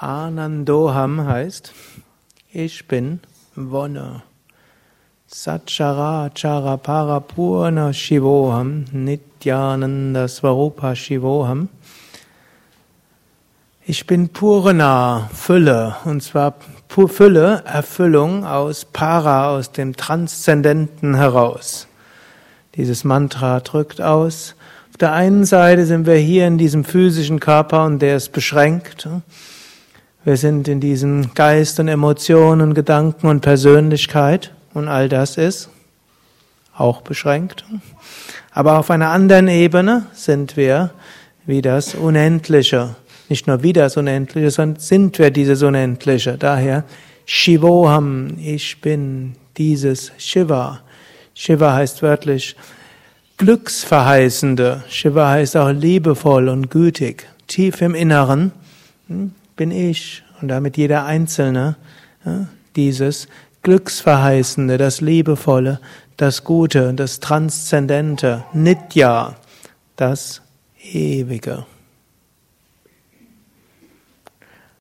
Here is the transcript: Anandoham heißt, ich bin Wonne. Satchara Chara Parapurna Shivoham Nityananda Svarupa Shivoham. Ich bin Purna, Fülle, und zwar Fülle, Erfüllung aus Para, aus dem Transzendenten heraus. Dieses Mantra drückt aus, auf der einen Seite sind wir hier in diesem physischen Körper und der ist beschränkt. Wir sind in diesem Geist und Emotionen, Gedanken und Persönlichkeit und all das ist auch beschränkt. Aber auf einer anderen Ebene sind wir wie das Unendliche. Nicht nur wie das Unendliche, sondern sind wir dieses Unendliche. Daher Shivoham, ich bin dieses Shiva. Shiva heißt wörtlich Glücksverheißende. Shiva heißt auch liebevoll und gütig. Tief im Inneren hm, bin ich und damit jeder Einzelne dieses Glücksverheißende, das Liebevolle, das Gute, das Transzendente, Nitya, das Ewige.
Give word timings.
Anandoham 0.00 1.26
heißt, 1.26 1.72
ich 2.52 2.86
bin 2.86 3.18
Wonne. 3.56 4.22
Satchara 5.26 6.30
Chara 6.36 6.76
Parapurna 6.76 7.92
Shivoham 7.92 8.84
Nityananda 8.92 10.28
Svarupa 10.28 10.94
Shivoham. 10.94 11.68
Ich 13.86 14.06
bin 14.06 14.28
Purna, 14.28 15.28
Fülle, 15.34 15.96
und 16.04 16.22
zwar 16.22 16.54
Fülle, 16.88 17.64
Erfüllung 17.66 18.44
aus 18.44 18.84
Para, 18.84 19.50
aus 19.50 19.72
dem 19.72 19.96
Transzendenten 19.96 21.16
heraus. 21.16 21.88
Dieses 22.76 23.02
Mantra 23.02 23.58
drückt 23.58 24.00
aus, 24.00 24.54
auf 24.90 24.96
der 24.98 25.12
einen 25.12 25.44
Seite 25.44 25.86
sind 25.86 26.06
wir 26.06 26.18
hier 26.18 26.46
in 26.46 26.56
diesem 26.56 26.84
physischen 26.84 27.40
Körper 27.40 27.84
und 27.84 27.98
der 27.98 28.16
ist 28.16 28.30
beschränkt. 28.30 29.08
Wir 30.24 30.36
sind 30.36 30.68
in 30.68 30.80
diesem 30.80 31.32
Geist 31.34 31.78
und 31.80 31.88
Emotionen, 31.88 32.74
Gedanken 32.74 33.28
und 33.28 33.40
Persönlichkeit 33.40 34.52
und 34.74 34.88
all 34.88 35.08
das 35.08 35.36
ist 35.36 35.70
auch 36.76 37.02
beschränkt. 37.02 37.64
Aber 38.52 38.78
auf 38.78 38.90
einer 38.90 39.10
anderen 39.10 39.48
Ebene 39.48 40.06
sind 40.12 40.56
wir 40.56 40.90
wie 41.46 41.62
das 41.62 41.94
Unendliche. 41.94 42.96
Nicht 43.28 43.46
nur 43.46 43.62
wie 43.62 43.72
das 43.72 43.96
Unendliche, 43.96 44.50
sondern 44.50 44.80
sind 44.80 45.18
wir 45.18 45.30
dieses 45.30 45.62
Unendliche. 45.62 46.36
Daher 46.38 46.84
Shivoham, 47.26 48.38
ich 48.38 48.80
bin 48.80 49.34
dieses 49.56 50.12
Shiva. 50.18 50.80
Shiva 51.34 51.74
heißt 51.74 52.02
wörtlich 52.02 52.56
Glücksverheißende. 53.36 54.84
Shiva 54.88 55.30
heißt 55.30 55.56
auch 55.56 55.70
liebevoll 55.70 56.48
und 56.48 56.70
gütig. 56.70 57.26
Tief 57.46 57.82
im 57.82 57.94
Inneren 57.94 58.52
hm, 59.08 59.32
bin 59.58 59.72
ich 59.72 60.22
und 60.40 60.48
damit 60.48 60.78
jeder 60.78 61.04
Einzelne 61.04 61.76
dieses 62.76 63.28
Glücksverheißende, 63.62 64.78
das 64.78 65.02
Liebevolle, 65.02 65.80
das 66.16 66.44
Gute, 66.44 66.94
das 66.94 67.20
Transzendente, 67.20 68.44
Nitya, 68.54 69.36
das 69.96 70.40
Ewige. 70.80 71.66